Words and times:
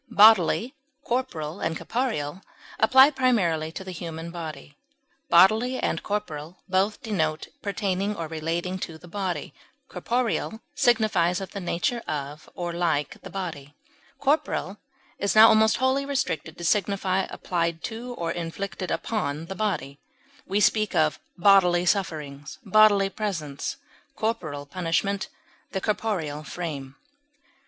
Bodily, 0.09 0.73
corporal, 1.05 1.59
and 1.59 1.77
corporeal 1.77 2.41
apply 2.79 3.11
primarily 3.11 3.71
to 3.73 3.83
the 3.83 3.91
human 3.91 4.31
body; 4.31 4.75
bodily 5.29 5.77
and 5.79 6.01
corporal 6.01 6.57
both 6.67 7.03
denote 7.03 7.49
pertaining 7.61 8.15
or 8.15 8.27
relating 8.27 8.79
to 8.79 8.97
the 8.97 9.07
body; 9.07 9.53
corporeal 9.87 10.59
signifies 10.73 11.39
of 11.39 11.51
the 11.51 11.59
nature 11.59 12.01
of 12.07 12.49
or 12.55 12.73
like 12.73 13.21
the 13.21 13.29
body; 13.29 13.75
corporal 14.19 14.79
is 15.19 15.35
now 15.35 15.49
almost 15.49 15.77
wholly 15.77 16.03
restricted 16.03 16.57
to 16.57 16.63
signify 16.63 17.27
applied 17.29 17.83
to 17.83 18.15
or 18.15 18.31
inflicted 18.31 18.89
upon 18.89 19.45
the 19.45 19.53
body; 19.55 19.99
we 20.47 20.59
speak 20.59 20.95
of 20.95 21.19
bodily 21.37 21.85
sufferings, 21.85 22.57
bodily 22.65 23.07
presence, 23.11 23.77
corporal 24.15 24.65
punishment, 24.65 25.27
the 25.73 25.79
corporeal 25.79 26.43
frame. 26.43 26.95